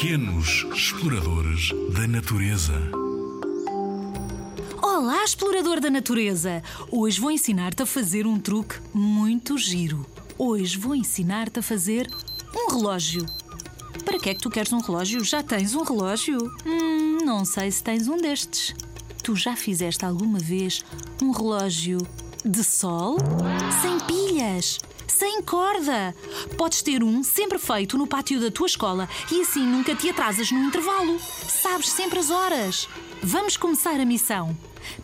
[0.00, 2.72] Pequenos exploradores da natureza.
[4.80, 6.62] Olá, explorador da natureza!
[6.88, 10.06] Hoje vou ensinar-te a fazer um truque muito giro.
[10.38, 12.08] Hoje vou ensinar-te a fazer
[12.54, 13.26] um relógio.
[14.04, 15.24] Para que é que tu queres um relógio?
[15.24, 16.38] Já tens um relógio?
[16.64, 18.76] Hum, não sei se tens um destes.
[19.24, 20.84] Tu já fizeste alguma vez
[21.20, 21.98] um relógio
[22.44, 23.16] de sol?
[23.82, 24.78] Sem pilhas?
[25.08, 26.14] Sem corda!
[26.56, 30.50] Podes ter um sempre feito no pátio da tua escola e assim nunca te atrasas
[30.50, 31.18] no intervalo.
[31.20, 32.88] Sabes sempre as horas.
[33.22, 34.56] Vamos começar a missão.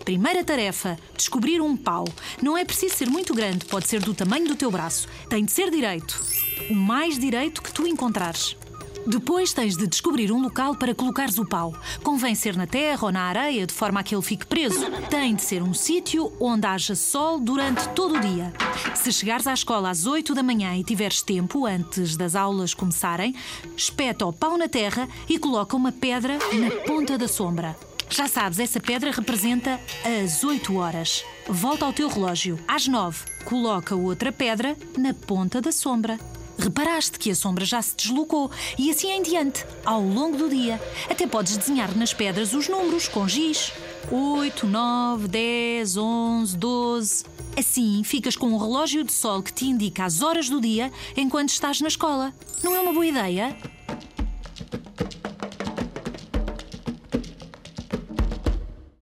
[0.05, 2.05] Primeira tarefa: descobrir um pau.
[2.43, 5.09] Não é preciso ser muito grande, pode ser do tamanho do teu braço.
[5.29, 6.21] Tem de ser direito.
[6.71, 8.57] O mais direito que tu encontrares.
[9.07, 11.75] Depois tens de descobrir um local para colocares o pau.
[12.03, 14.91] Convém ser na terra ou na areia, de forma a que ele fique preso.
[15.11, 18.53] Tem de ser um sítio onde haja sol durante todo o dia.
[18.95, 23.35] Se chegares à escola às 8 da manhã e tiveres tempo antes das aulas começarem,
[23.77, 27.77] espeta o pau na terra e coloca uma pedra na ponta da sombra.
[28.09, 29.81] Já sabes, essa pedra representa
[30.25, 31.25] as 8 horas.
[31.49, 32.59] Volta ao teu relógio.
[32.69, 36.19] Às 9, coloca outra pedra na ponta da sombra.
[36.65, 40.81] Reparaste que a sombra já se deslocou e assim em diante, ao longo do dia.
[41.11, 43.71] Até podes desenhar nas pedras os números com giz.
[44.11, 47.25] 8, 9, 10, 11, 12.
[47.59, 51.51] Assim ficas com um relógio de sol que te indica as horas do dia enquanto
[51.51, 52.33] estás na escola.
[52.63, 53.55] Não é uma boa ideia?